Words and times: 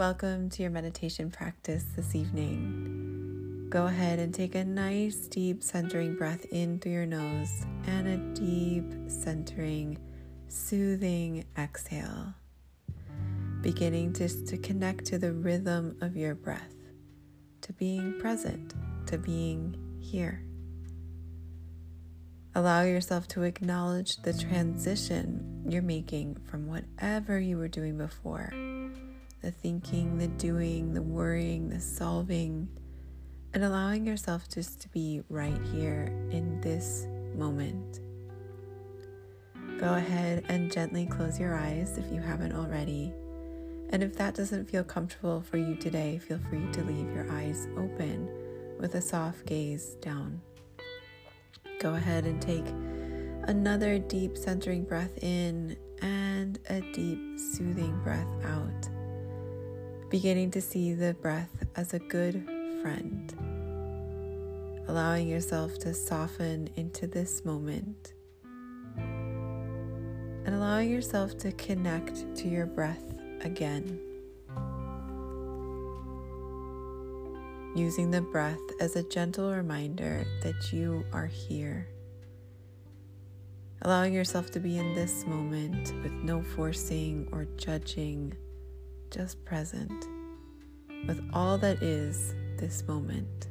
welcome 0.00 0.48
to 0.48 0.62
your 0.62 0.70
meditation 0.70 1.30
practice 1.30 1.84
this 1.94 2.14
evening. 2.14 3.66
Go 3.68 3.84
ahead 3.84 4.18
and 4.18 4.32
take 4.32 4.54
a 4.54 4.64
nice 4.64 5.26
deep 5.26 5.62
centering 5.62 6.16
breath 6.16 6.46
in 6.46 6.78
through 6.78 6.92
your 6.92 7.04
nose 7.04 7.66
and 7.86 8.08
a 8.08 8.16
deep 8.34 8.90
centering, 9.08 9.98
soothing 10.48 11.44
exhale. 11.58 12.32
Beginning 13.60 14.14
just 14.14 14.46
to 14.46 14.56
connect 14.56 15.04
to 15.04 15.18
the 15.18 15.34
rhythm 15.34 15.98
of 16.00 16.16
your 16.16 16.34
breath, 16.34 16.74
to 17.60 17.74
being 17.74 18.18
present, 18.18 18.72
to 19.04 19.18
being 19.18 19.76
here. 20.00 20.42
Allow 22.54 22.84
yourself 22.84 23.28
to 23.28 23.42
acknowledge 23.42 24.16
the 24.22 24.32
transition 24.32 25.62
you're 25.68 25.82
making 25.82 26.38
from 26.46 26.68
whatever 26.68 27.38
you 27.38 27.58
were 27.58 27.68
doing 27.68 27.98
before 27.98 28.50
the 29.42 29.50
thinking, 29.50 30.18
the 30.18 30.28
doing, 30.28 30.92
the 30.92 31.02
worrying, 31.02 31.68
the 31.68 31.80
solving, 31.80 32.68
and 33.54 33.64
allowing 33.64 34.06
yourself 34.06 34.48
just 34.48 34.80
to 34.82 34.88
be 34.90 35.22
right 35.28 35.60
here 35.72 36.12
in 36.30 36.60
this 36.60 37.06
moment. 37.34 38.00
Go 39.78 39.94
ahead 39.94 40.44
and 40.48 40.70
gently 40.70 41.06
close 41.06 41.40
your 41.40 41.56
eyes 41.56 41.96
if 41.96 42.12
you 42.12 42.20
haven't 42.20 42.52
already. 42.52 43.14
And 43.90 44.02
if 44.02 44.14
that 44.16 44.34
doesn't 44.34 44.70
feel 44.70 44.84
comfortable 44.84 45.40
for 45.40 45.56
you 45.56 45.74
today, 45.74 46.18
feel 46.18 46.38
free 46.50 46.66
to 46.72 46.84
leave 46.84 47.10
your 47.12 47.30
eyes 47.32 47.66
open 47.76 48.28
with 48.78 48.94
a 48.94 49.00
soft 49.00 49.46
gaze 49.46 49.96
down. 50.02 50.40
Go 51.80 51.94
ahead 51.94 52.26
and 52.26 52.40
take 52.40 52.66
another 53.48 53.98
deep 53.98 54.36
centering 54.36 54.84
breath 54.84 55.16
in 55.22 55.76
and 56.02 56.58
a 56.68 56.80
deep 56.92 57.38
soothing 57.38 57.98
breath 58.04 58.28
out. 58.44 58.99
Beginning 60.10 60.50
to 60.50 60.60
see 60.60 60.92
the 60.92 61.14
breath 61.14 61.64
as 61.76 61.94
a 61.94 61.98
good 61.98 62.44
friend. 62.82 63.32
Allowing 64.88 65.28
yourself 65.28 65.78
to 65.78 65.94
soften 65.94 66.68
into 66.76 67.06
this 67.06 67.44
moment. 67.44 68.12
And 68.96 70.54
allowing 70.54 70.90
yourself 70.90 71.38
to 71.38 71.52
connect 71.52 72.34
to 72.36 72.48
your 72.48 72.66
breath 72.66 73.14
again. 73.40 74.00
using 77.74 78.10
the 78.10 78.20
breath 78.20 78.58
as 78.80 78.96
a 78.96 79.02
gentle 79.04 79.52
reminder 79.52 80.24
that 80.42 80.72
you 80.72 81.04
are 81.12 81.26
here. 81.26 81.88
Allowing 83.82 84.12
yourself 84.12 84.50
to 84.50 84.60
be 84.60 84.78
in 84.78 84.94
this 84.94 85.24
moment 85.24 85.92
with 86.02 86.12
no 86.12 86.42
forcing 86.42 87.28
or 87.32 87.46
judging, 87.56 88.34
just 89.10 89.44
present 89.44 90.06
with 91.06 91.22
all 91.32 91.58
that 91.58 91.82
is 91.82 92.34
this 92.58 92.86
moment. 92.86 93.48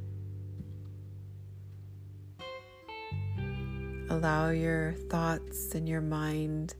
Allow 4.09 4.49
your 4.49 4.93
thoughts 5.09 5.75
and 5.75 5.87
your 5.87 6.01
mind 6.01 6.75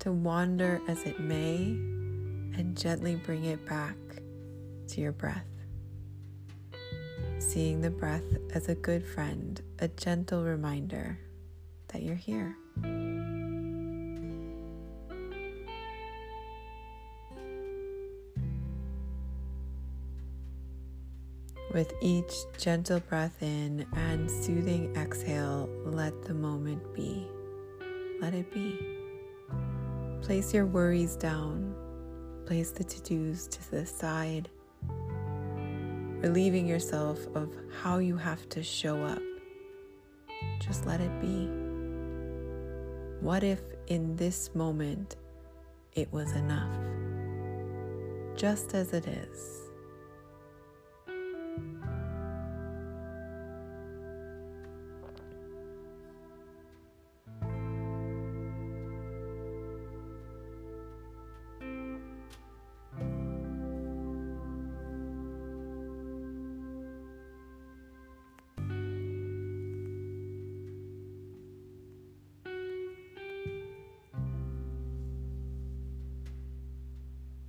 to 0.00 0.12
wander 0.12 0.80
as 0.88 1.02
it 1.04 1.20
may 1.20 1.56
and 2.56 2.76
gently 2.76 3.16
bring 3.16 3.44
it 3.44 3.64
back 3.66 3.96
to 4.88 5.00
your 5.00 5.12
breath 5.12 5.44
seeing 7.54 7.80
the 7.80 7.90
breath 7.90 8.24
as 8.54 8.68
a 8.68 8.74
good 8.74 9.06
friend, 9.06 9.60
a 9.78 9.88
gentle 9.88 10.42
reminder 10.42 11.18
that 11.88 12.02
you're 12.02 12.16
here. 12.16 12.56
With 21.74 21.92
each 22.00 22.32
gentle 22.56 23.00
breath 23.00 23.42
in 23.42 23.84
and 23.94 24.30
soothing 24.30 24.96
exhale, 24.96 25.68
let 25.84 26.22
the 26.22 26.32
moment 26.32 26.94
be. 26.94 27.28
Let 28.20 28.32
it 28.32 28.50
be. 28.54 28.78
Place 30.22 30.54
your 30.54 30.64
worries 30.64 31.16
down. 31.16 31.74
Place 32.46 32.70
the 32.70 32.84
to 32.84 33.02
dos 33.02 33.46
to 33.48 33.70
the 33.70 33.84
side 33.84 34.48
relieving 36.24 36.66
yourself 36.66 37.18
of 37.34 37.54
how 37.82 37.98
you 37.98 38.16
have 38.16 38.48
to 38.48 38.62
show 38.62 39.02
up. 39.02 39.20
Just 40.58 40.86
let 40.86 40.98
it 40.98 41.20
be. 41.20 41.50
What 43.20 43.44
if 43.44 43.60
in 43.88 44.16
this 44.16 44.48
moment 44.54 45.16
it 45.92 46.10
was 46.14 46.32
enough? 46.32 46.74
Just 48.36 48.72
as 48.72 48.94
it 48.94 49.06
is. 49.06 49.63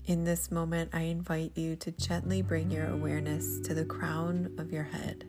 In 0.08 0.24
this 0.24 0.52
moment, 0.52 0.92
I 0.94 1.02
invite 1.02 1.58
you 1.58 1.76
to 1.78 1.92
gently 1.92 2.44
bring 2.44 2.70
your 2.70 2.86
awareness 2.86 3.60
to 3.62 3.74
the 3.74 3.86
crown 3.86 4.54
of 4.60 4.72
your 4.72 4.84
head, 4.84 5.28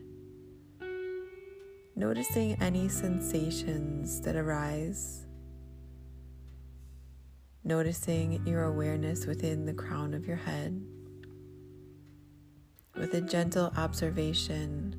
noticing 1.95 2.61
any 2.61 2.87
sensations 2.87 4.21
that 4.21 4.35
arise, 4.35 5.25
noticing 7.63 8.45
your 8.45 8.65
awareness 8.65 9.25
within 9.25 9.65
the 9.65 9.73
crown 9.73 10.13
of 10.13 10.27
your 10.27 10.37
head. 10.37 10.79
With 12.95 13.15
a 13.15 13.21
gentle 13.21 13.73
observation, 13.75 14.95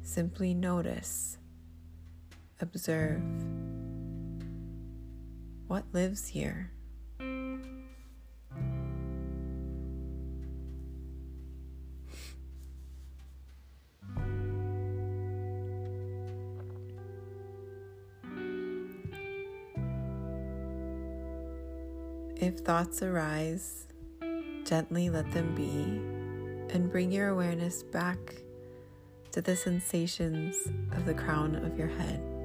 simply 0.00 0.54
notice, 0.54 1.36
observe 2.62 3.20
what 5.66 5.84
lives 5.92 6.28
here. 6.28 6.72
Thoughts 22.68 23.02
arise, 23.02 23.86
gently 24.62 25.08
let 25.08 25.32
them 25.32 25.54
be 25.54 26.74
and 26.74 26.92
bring 26.92 27.10
your 27.10 27.28
awareness 27.28 27.82
back 27.82 28.18
to 29.32 29.40
the 29.40 29.56
sensations 29.56 30.68
of 30.92 31.06
the 31.06 31.14
crown 31.14 31.56
of 31.64 31.78
your 31.78 31.88
head. 31.88 32.37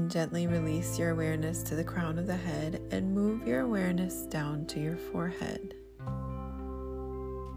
And 0.00 0.10
gently 0.10 0.46
release 0.46 0.98
your 0.98 1.10
awareness 1.10 1.62
to 1.62 1.74
the 1.74 1.84
crown 1.84 2.18
of 2.18 2.26
the 2.26 2.34
head 2.34 2.80
and 2.90 3.14
move 3.14 3.46
your 3.46 3.60
awareness 3.60 4.22
down 4.22 4.64
to 4.64 4.80
your 4.80 4.96
forehead. 4.96 5.74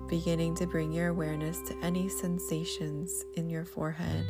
Beginning 0.10 0.54
to 0.56 0.68
bring 0.68 0.92
your 0.92 1.08
awareness 1.08 1.62
to 1.62 1.78
any 1.82 2.10
sensations 2.10 3.24
in 3.38 3.50
your 3.50 3.64
forehead. 3.64 4.30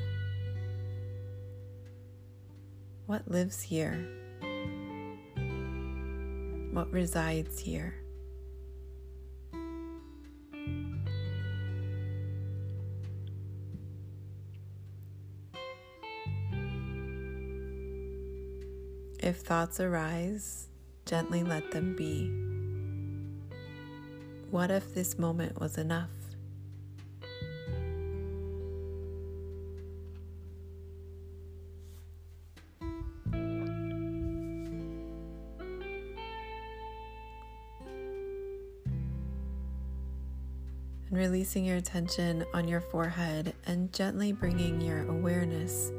What 3.08 3.28
lives 3.28 3.64
here? 3.64 4.08
What 6.72 6.92
resides 6.92 7.60
here? 7.60 8.03
If 19.34 19.40
thoughts 19.40 19.80
arise, 19.80 20.68
gently 21.08 21.44
let 21.44 21.72
them 21.72 21.96
be. 21.96 22.30
What 24.52 24.70
if 24.70 24.94
this 24.94 25.18
moment 25.18 25.60
was 25.60 25.80
enough? 25.80 26.12
and 41.10 41.18
releasing 41.18 41.66
your 41.66 41.78
attention 41.78 42.46
on 42.54 42.68
your 42.68 42.82
forehead 42.82 43.56
and 43.66 43.92
gently 43.92 44.32
bringing 44.32 44.80
your 44.80 45.10
awareness 45.10 45.92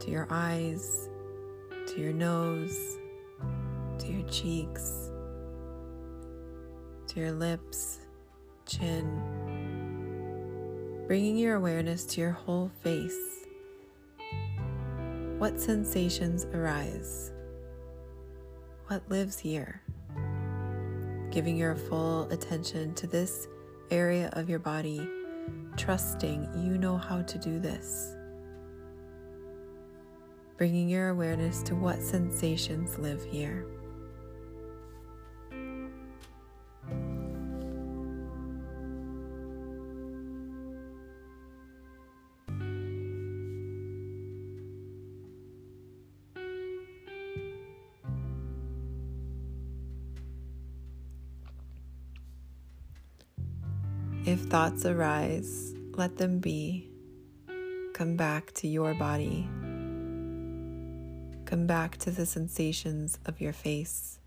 to 0.00 0.10
your 0.10 0.26
eyes, 0.28 1.08
to 1.94 2.00
your 2.00 2.12
nose, 2.12 2.98
to 3.98 4.08
your 4.08 4.28
cheeks, 4.28 5.12
to 7.06 7.20
your 7.20 7.30
lips, 7.30 8.00
chin, 8.66 9.22
bringing 11.06 11.36
your 11.36 11.54
awareness 11.54 12.04
to 12.04 12.20
your 12.20 12.32
whole 12.32 12.68
face. 12.82 13.46
What 15.38 15.60
sensations 15.60 16.46
arise? 16.46 17.30
What 18.88 19.08
lives 19.08 19.38
here? 19.38 19.80
Giving 21.30 21.56
your 21.56 21.76
full 21.76 22.28
attention 22.32 22.94
to 22.94 23.06
this 23.06 23.46
area 23.92 24.30
of 24.32 24.50
your 24.50 24.58
body, 24.58 25.08
trusting 25.76 26.48
you 26.56 26.76
know 26.76 26.96
how 26.96 27.22
to 27.22 27.38
do 27.38 27.60
this. 27.60 28.13
Bringing 30.56 30.88
your 30.88 31.08
awareness 31.08 31.62
to 31.64 31.74
what 31.74 32.00
sensations 32.00 32.96
live 32.98 33.24
here. 33.24 33.66
If 54.24 54.40
thoughts 54.40 54.86
arise, 54.86 55.74
let 55.96 56.16
them 56.16 56.38
be. 56.38 56.88
Come 57.92 58.16
back 58.16 58.52
to 58.54 58.68
your 58.68 58.94
body. 58.94 59.46
Come 61.54 61.68
back 61.68 61.98
to 61.98 62.10
the 62.10 62.26
sensations 62.26 63.16
of 63.26 63.40
your 63.40 63.52
face. 63.52 64.18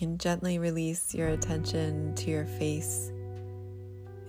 and 0.00 0.20
gently 0.20 0.60
release 0.60 1.12
your 1.12 1.28
attention 1.28 2.14
to 2.14 2.30
your 2.30 2.44
face. 2.44 3.10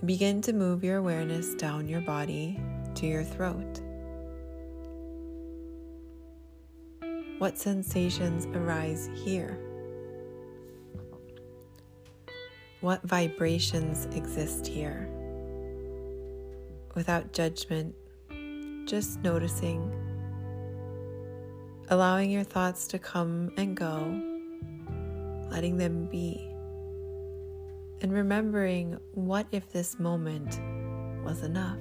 Begin 0.04 0.40
to 0.42 0.52
move 0.52 0.84
your 0.84 0.98
awareness 0.98 1.54
down 1.54 1.88
your 1.88 2.00
body 2.00 2.60
to 2.94 3.06
your 3.06 3.24
throat. 3.24 3.80
What 7.38 7.58
sensations 7.58 8.46
arise 8.46 9.10
here? 9.24 9.58
What 12.80 13.02
vibrations 13.02 14.06
exist 14.16 14.68
here? 14.68 15.08
Without 16.94 17.32
judgment, 17.32 17.94
just 18.86 19.20
noticing, 19.22 19.92
allowing 21.88 22.30
your 22.30 22.44
thoughts 22.44 22.86
to 22.88 23.00
come 23.00 23.52
and 23.56 23.76
go 23.76 24.22
letting 25.50 25.76
them 25.76 26.06
be, 26.06 26.47
and 28.00 28.12
remembering 28.12 28.98
what 29.12 29.46
if 29.52 29.70
this 29.72 29.98
moment 29.98 30.60
was 31.24 31.42
enough. 31.42 31.78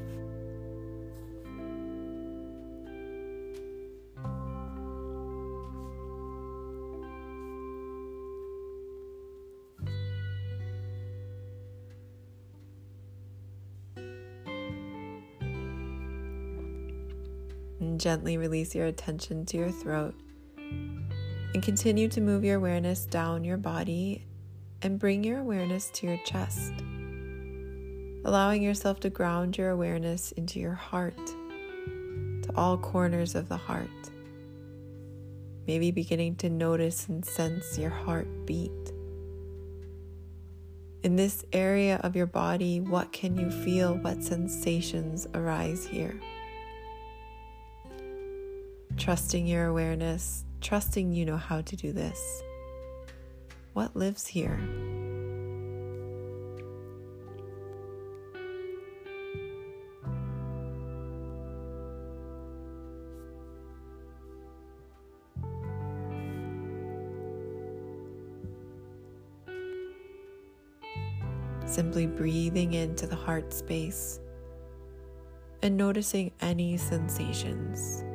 And 17.79 17.99
gently 17.99 18.37
release 18.37 18.73
your 18.73 18.87
attention 18.87 19.45
to 19.45 19.57
your 19.57 19.69
throat 19.69 20.15
and 20.57 21.61
continue 21.61 22.07
to 22.09 22.21
move 22.21 22.43
your 22.43 22.57
awareness 22.57 23.05
down 23.05 23.43
your 23.43 23.57
body 23.57 24.25
and 24.81 25.00
bring 25.00 25.24
your 25.24 25.39
awareness 25.39 25.89
to 25.91 26.07
your 26.07 26.18
chest, 26.25 26.74
allowing 28.25 28.62
yourself 28.62 29.00
to 29.01 29.09
ground 29.09 29.57
your 29.57 29.69
awareness 29.69 30.31
into 30.33 30.59
your 30.59 30.74
heart, 30.74 31.25
to 31.25 32.50
all 32.56 32.77
corners 32.77 33.35
of 33.35 33.50
the 33.50 33.57
heart. 33.57 33.89
Maybe 35.68 35.91
beginning 35.91 36.35
to 36.38 36.50
notice 36.50 37.07
and 37.07 37.25
sense 37.25 37.77
your 37.77 37.89
heart 37.89 38.27
beat. 38.45 38.71
In 41.03 41.15
this 41.15 41.45
area 41.53 42.00
of 42.03 42.15
your 42.15 42.25
body, 42.25 42.79
what 42.79 43.12
can 43.12 43.38
you 43.38 43.50
feel? 43.50 43.95
What 43.95 44.24
sensations 44.24 45.27
arise 45.33 45.85
here? 45.85 46.19
Trusting 48.97 49.45
your 49.45 49.68
awareness 49.68 50.44
trusting 50.62 51.12
you 51.12 51.25
know 51.25 51.38
how 51.38 51.62
to 51.62 51.75
do 51.75 51.91
this. 51.94 52.44
What 53.77 53.95
lives 53.95 54.25
here? 54.25 54.59
Simply 71.68 72.07
breathing 72.07 72.74
into 72.74 73.06
the 73.06 73.15
heart 73.15 73.53
space 73.53 74.19
and 75.62 75.77
noticing 75.77 76.31
any 76.41 76.77
sensations. 76.77 78.06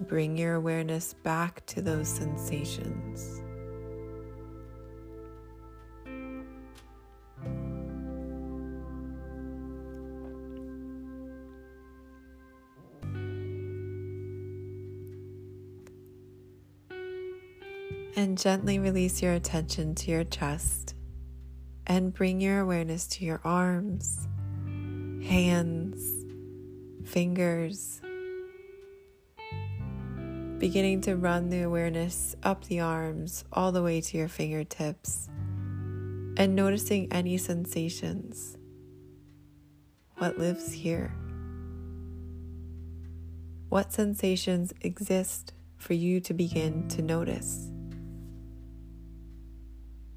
Bring 0.00 0.36
your 0.36 0.54
awareness 0.54 1.14
back 1.14 1.64
to 1.66 1.82
those 1.82 2.08
sensations. 2.08 3.42
And 18.16 18.36
gently 18.36 18.80
release 18.80 19.22
your 19.22 19.34
attention 19.34 19.94
to 19.94 20.10
your 20.10 20.24
chest 20.24 20.94
and 21.86 22.12
bring 22.12 22.40
your 22.40 22.60
awareness 22.60 23.06
to 23.06 23.24
your 23.24 23.40
arms, 23.44 24.26
hands, 25.22 26.24
fingers, 27.04 28.00
beginning 30.58 31.00
to 31.02 31.14
run 31.14 31.50
the 31.50 31.62
awareness 31.62 32.34
up 32.42 32.64
the 32.64 32.80
arms 32.80 33.44
all 33.52 33.70
the 33.70 33.82
way 33.82 34.00
to 34.00 34.18
your 34.18 34.26
fingertips 34.26 35.28
and 36.36 36.56
noticing 36.56 37.12
any 37.12 37.38
sensations. 37.38 38.56
What 40.16 40.36
lives 40.36 40.72
here? 40.72 41.14
What 43.68 43.92
sensations 43.92 44.72
exist 44.80 45.52
for 45.76 45.94
you 45.94 46.20
to 46.22 46.34
begin 46.34 46.88
to 46.88 47.02
notice? 47.02 47.70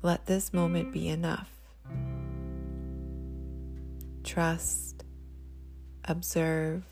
Let 0.01 0.25
this 0.25 0.51
moment 0.53 0.91
be 0.91 1.07
enough. 1.07 1.51
Trust, 4.23 5.03
observe, 6.05 6.83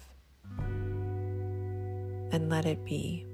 and 2.32 2.50
let 2.50 2.68
it 2.68 2.86
be. 2.86 3.26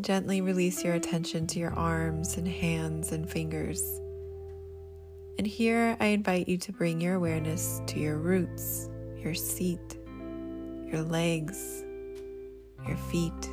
Gently 0.00 0.40
release 0.40 0.84
your 0.84 0.94
attention 0.94 1.46
to 1.48 1.58
your 1.58 1.72
arms 1.72 2.36
and 2.36 2.46
hands 2.46 3.10
and 3.12 3.28
fingers. 3.28 3.82
And 5.38 5.46
here 5.46 5.96
I 5.98 6.06
invite 6.06 6.48
you 6.48 6.58
to 6.58 6.72
bring 6.72 7.00
your 7.00 7.14
awareness 7.14 7.80
to 7.86 7.98
your 7.98 8.18
roots, 8.18 8.88
your 9.16 9.34
seat, 9.34 9.98
your 10.86 11.02
legs, 11.02 11.84
your 12.86 12.96
feet, 12.96 13.48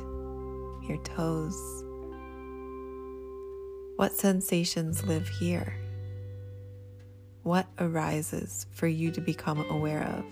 your 0.88 0.98
toes. 1.04 1.84
What 3.96 4.12
sensations 4.12 5.04
live 5.04 5.28
here? 5.28 5.74
What 7.42 7.66
arises 7.78 8.66
for 8.72 8.86
you 8.86 9.10
to 9.12 9.20
become 9.20 9.64
aware 9.70 10.02
of? 10.02 10.24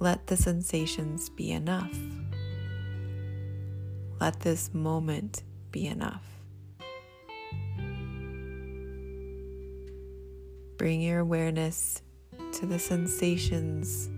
Let 0.00 0.28
the 0.28 0.36
sensations 0.36 1.28
be 1.28 1.50
enough. 1.50 1.98
Let 4.20 4.40
this 4.40 4.74
moment 4.74 5.44
be 5.70 5.86
enough. 5.86 6.24
Bring 10.76 11.00
your 11.00 11.20
awareness 11.20 12.02
to 12.52 12.66
the 12.66 12.78
sensations 12.78 14.08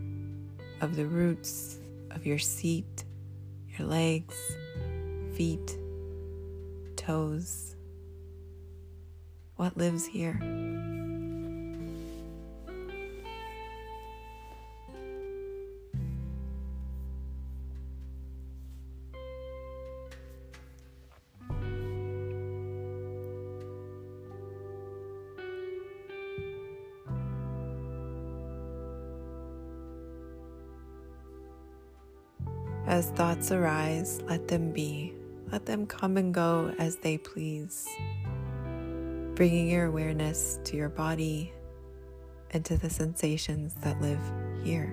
of 0.81 0.97
the 0.97 1.07
roots 1.07 1.79
of 2.11 2.25
your 2.25 2.39
seat, 2.39 3.05
your 3.79 3.89
legs, 3.89 4.37
feet, 5.35 5.79
toes. 6.97 7.77
What 9.57 9.77
lives 9.77 10.07
here? 10.07 10.39
As 32.91 33.11
thoughts 33.11 33.53
arise, 33.53 34.21
let 34.27 34.49
them 34.49 34.73
be. 34.73 35.15
Let 35.53 35.65
them 35.65 35.87
come 35.87 36.17
and 36.17 36.35
go 36.35 36.75
as 36.81 36.97
they 36.97 37.19
please. 37.19 37.87
Bringing 39.37 39.69
your 39.69 39.85
awareness 39.87 40.59
to 40.65 40.77
your 40.77 40.89
body 40.89 41.53
and 42.51 42.65
to 42.65 42.77
the 42.77 42.91
sensations 42.91 43.77
that 43.83 44.01
live 44.01 44.19
here. 44.65 44.93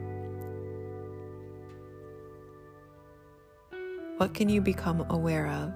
What 4.18 4.36
can 4.36 4.48
you 4.48 4.62
become 4.62 5.04
aware 5.10 5.48
of? 5.48 5.74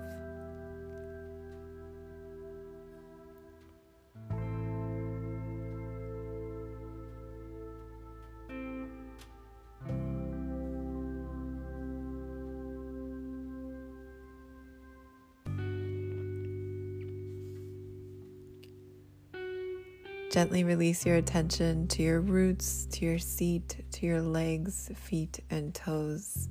Gently 20.41 20.63
release 20.63 21.05
your 21.05 21.17
attention 21.17 21.87
to 21.89 22.01
your 22.01 22.19
roots, 22.19 22.87
to 22.93 23.05
your 23.05 23.19
seat, 23.19 23.85
to 23.91 24.07
your 24.07 24.23
legs, 24.23 24.89
feet, 24.95 25.39
and 25.51 25.71
toes, 25.71 26.49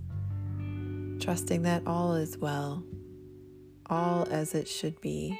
trusting 1.18 1.62
that 1.62 1.82
all 1.88 2.14
is 2.14 2.38
well, 2.38 2.84
all 3.86 4.28
as 4.30 4.54
it 4.54 4.68
should 4.68 5.00
be. 5.00 5.36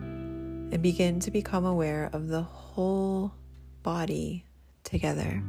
And 0.00 0.80
begin 0.80 1.18
to 1.18 1.32
become 1.32 1.64
aware 1.64 2.08
of 2.12 2.28
the 2.28 2.42
whole 2.42 3.34
body 3.82 4.44
together. 4.84 5.42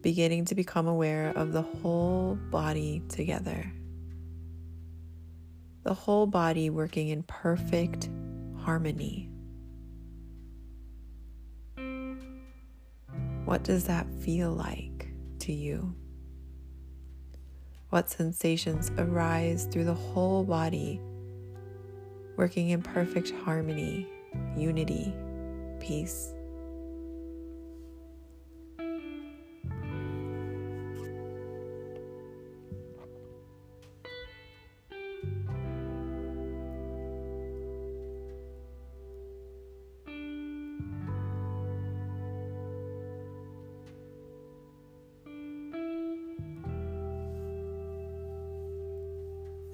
Beginning 0.00 0.46
to 0.46 0.54
become 0.54 0.86
aware 0.86 1.30
of 1.36 1.52
the 1.52 1.60
whole 1.60 2.38
body 2.50 3.02
together. 3.10 3.70
The 5.82 5.92
whole 5.92 6.26
body 6.26 6.70
working 6.70 7.10
in 7.10 7.22
perfect 7.24 8.08
harmony. 8.64 9.28
What 13.44 13.62
does 13.62 13.84
that 13.84 14.06
feel 14.20 14.52
like 14.52 15.08
to 15.40 15.52
you? 15.52 15.94
What 17.90 18.08
sensations 18.08 18.90
arise 18.96 19.66
through 19.70 19.84
the 19.84 19.94
whole 19.94 20.44
body, 20.44 21.00
working 22.36 22.70
in 22.70 22.82
perfect 22.82 23.32
harmony, 23.44 24.08
unity, 24.56 25.12
peace? 25.78 26.32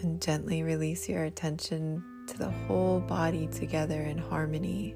And 0.02 0.20
gently 0.20 0.62
release 0.62 1.08
your 1.08 1.24
attention 1.24 2.02
to 2.26 2.38
the 2.38 2.50
whole 2.50 3.00
body 3.00 3.46
together 3.48 4.02
in 4.02 4.18
harmony. 4.18 4.94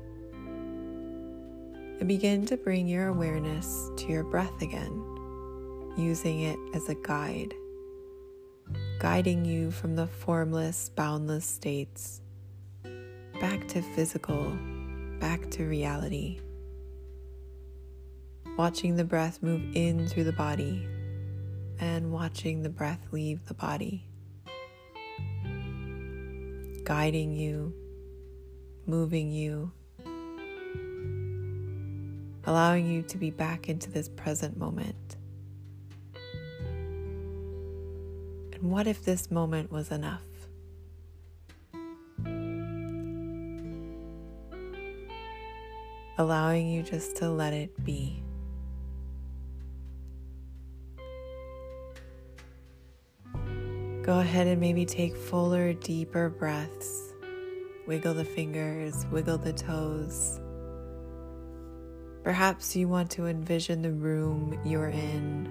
And 2.00 2.08
begin 2.08 2.46
to 2.46 2.56
bring 2.56 2.86
your 2.86 3.08
awareness 3.08 3.90
to 3.96 4.06
your 4.08 4.24
breath 4.24 4.62
again, 4.62 5.94
using 5.96 6.42
it 6.42 6.58
as 6.74 6.88
a 6.88 6.94
guide, 6.94 7.54
guiding 8.98 9.44
you 9.44 9.70
from 9.70 9.96
the 9.96 10.06
formless, 10.06 10.88
boundless 10.90 11.44
states 11.44 12.20
back 13.40 13.66
to 13.68 13.82
physical, 13.82 14.56
back 15.20 15.50
to 15.50 15.64
reality. 15.64 16.40
Watching 18.56 18.96
the 18.96 19.04
breath 19.04 19.42
move 19.42 19.62
in 19.74 20.06
through 20.06 20.24
the 20.24 20.32
body 20.32 20.86
and 21.80 22.12
watching 22.12 22.62
the 22.62 22.68
breath 22.68 23.08
leave 23.10 23.44
the 23.46 23.54
body 23.54 24.06
guiding 26.84 27.32
you, 27.32 27.72
moving 28.86 29.30
you, 29.30 29.72
allowing 32.44 32.86
you 32.86 33.02
to 33.02 33.16
be 33.16 33.30
back 33.30 33.68
into 33.68 33.90
this 33.90 34.08
present 34.08 34.56
moment. 34.58 35.16
And 38.52 38.70
what 38.70 38.86
if 38.86 39.02
this 39.04 39.30
moment 39.30 39.72
was 39.72 39.90
enough? 39.90 40.20
Allowing 46.18 46.68
you 46.68 46.82
just 46.82 47.16
to 47.16 47.30
let 47.30 47.52
it 47.52 47.82
be. 47.84 48.23
Go 54.04 54.18
ahead 54.18 54.46
and 54.46 54.60
maybe 54.60 54.84
take 54.84 55.16
fuller, 55.16 55.72
deeper 55.72 56.28
breaths. 56.28 57.14
Wiggle 57.86 58.12
the 58.12 58.24
fingers, 58.26 59.06
wiggle 59.10 59.38
the 59.38 59.54
toes. 59.54 60.42
Perhaps 62.22 62.76
you 62.76 62.86
want 62.86 63.10
to 63.12 63.24
envision 63.24 63.80
the 63.80 63.92
room 63.92 64.60
you're 64.62 64.90
in, 64.90 65.48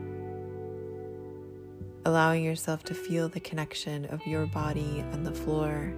allowing 2.06 2.44
yourself 2.44 2.84
to 2.84 2.94
feel 2.94 3.28
the 3.28 3.40
connection 3.40 4.06
of 4.06 4.24
your 4.28 4.46
body 4.46 5.04
and 5.12 5.26
the 5.26 5.34
floor, 5.34 5.92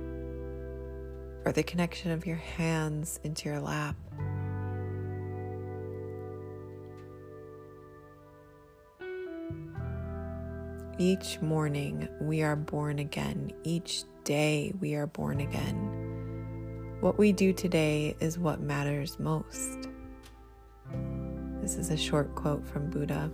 or 1.44 1.52
the 1.52 1.64
connection 1.64 2.12
of 2.12 2.26
your 2.26 2.38
hands 2.38 3.20
into 3.26 3.50
your 3.50 3.60
lap. 3.60 3.98
Each 10.98 11.42
morning 11.42 12.08
we 12.22 12.42
are 12.42 12.56
born 12.56 13.00
again. 13.00 13.52
Each 13.66 14.06
day 14.24 14.72
we 14.80 14.96
are 14.96 15.08
born 15.08 15.42
again. 15.42 16.98
What 17.02 17.18
we 17.18 17.34
do 17.34 17.52
today 17.52 18.16
is 18.22 18.40
what 18.40 18.62
matters 18.62 19.20
most. 19.20 19.90
This 21.62 21.76
is 21.76 21.90
a 21.90 21.98
short 21.98 22.34
quote 22.36 22.66
from 22.66 22.90
Buddha. 22.90 23.30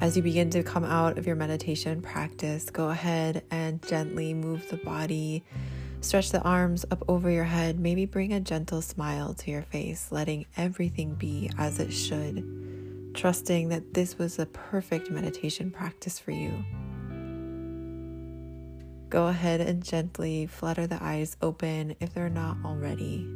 As 0.00 0.16
you 0.16 0.22
begin 0.22 0.48
to 0.50 0.62
come 0.62 0.84
out 0.84 1.18
of 1.18 1.26
your 1.26 1.36
meditation 1.36 2.00
practice, 2.00 2.70
go 2.70 2.88
ahead 2.88 3.44
and 3.50 3.86
gently 3.86 4.32
move 4.32 4.66
the 4.70 4.78
body. 4.78 5.44
Stretch 6.00 6.30
the 6.30 6.40
arms 6.40 6.86
up 6.90 7.04
over 7.08 7.30
your 7.30 7.44
head. 7.44 7.78
Maybe 7.78 8.06
bring 8.06 8.32
a 8.32 8.40
gentle 8.40 8.80
smile 8.80 9.34
to 9.34 9.50
your 9.50 9.64
face, 9.64 10.10
letting 10.10 10.46
everything 10.56 11.12
be 11.12 11.50
as 11.58 11.78
it 11.78 11.90
should 11.90 12.69
trusting 13.14 13.68
that 13.68 13.94
this 13.94 14.18
was 14.18 14.38
a 14.38 14.46
perfect 14.46 15.10
meditation 15.10 15.70
practice 15.70 16.18
for 16.18 16.30
you. 16.30 16.64
Go 19.08 19.26
ahead 19.26 19.60
and 19.60 19.82
gently 19.82 20.46
flutter 20.46 20.86
the 20.86 21.02
eyes 21.02 21.36
open 21.42 21.96
if 22.00 22.14
they're 22.14 22.28
not 22.28 22.56
already. 22.64 23.28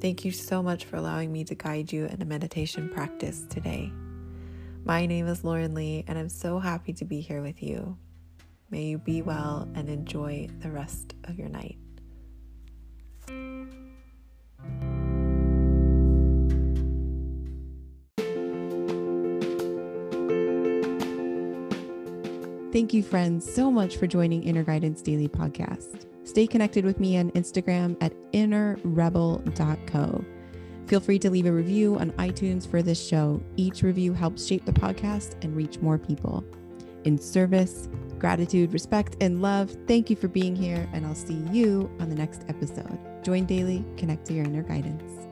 Thank 0.00 0.24
you 0.24 0.32
so 0.32 0.62
much 0.62 0.84
for 0.84 0.96
allowing 0.96 1.32
me 1.32 1.44
to 1.44 1.54
guide 1.54 1.92
you 1.92 2.06
in 2.06 2.20
a 2.20 2.24
meditation 2.24 2.88
practice 2.88 3.46
today. 3.48 3.92
My 4.84 5.06
name 5.06 5.28
is 5.28 5.44
Lauren 5.44 5.74
Lee, 5.74 6.04
and 6.08 6.18
I'm 6.18 6.28
so 6.28 6.58
happy 6.58 6.92
to 6.94 7.04
be 7.04 7.20
here 7.20 7.40
with 7.40 7.62
you. 7.62 7.96
May 8.70 8.82
you 8.82 8.98
be 8.98 9.22
well 9.22 9.68
and 9.74 9.88
enjoy 9.88 10.48
the 10.60 10.70
rest 10.70 11.14
of 11.24 11.38
your 11.38 11.48
night. 11.48 11.73
Thank 22.74 22.92
you, 22.92 23.04
friends, 23.04 23.48
so 23.48 23.70
much 23.70 23.98
for 23.98 24.08
joining 24.08 24.42
Inner 24.42 24.64
Guidance 24.64 25.00
Daily 25.00 25.28
Podcast. 25.28 26.06
Stay 26.24 26.44
connected 26.44 26.84
with 26.84 26.98
me 26.98 27.16
on 27.16 27.30
Instagram 27.30 27.96
at 28.00 28.12
innerrebel.co. 28.32 30.24
Feel 30.88 30.98
free 30.98 31.20
to 31.20 31.30
leave 31.30 31.46
a 31.46 31.52
review 31.52 31.96
on 31.96 32.10
iTunes 32.14 32.68
for 32.68 32.82
this 32.82 33.00
show. 33.00 33.40
Each 33.56 33.84
review 33.84 34.12
helps 34.12 34.44
shape 34.44 34.64
the 34.64 34.72
podcast 34.72 35.36
and 35.44 35.54
reach 35.54 35.78
more 35.78 35.98
people. 35.98 36.44
In 37.04 37.16
service, 37.16 37.88
gratitude, 38.18 38.72
respect, 38.72 39.18
and 39.20 39.40
love, 39.40 39.76
thank 39.86 40.10
you 40.10 40.16
for 40.16 40.26
being 40.26 40.56
here, 40.56 40.88
and 40.92 41.06
I'll 41.06 41.14
see 41.14 41.44
you 41.52 41.88
on 42.00 42.08
the 42.08 42.16
next 42.16 42.42
episode. 42.48 42.98
Join 43.22 43.44
daily, 43.44 43.84
connect 43.96 44.26
to 44.26 44.32
your 44.32 44.46
inner 44.46 44.64
guidance. 44.64 45.23